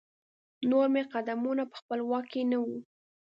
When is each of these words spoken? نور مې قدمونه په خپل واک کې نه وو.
نور 0.69 0.87
مې 0.93 1.01
قدمونه 1.13 1.63
په 1.71 1.75
خپل 1.81 1.99
واک 2.09 2.25
کې 2.31 2.41
نه 2.51 2.57
وو. 2.63 2.77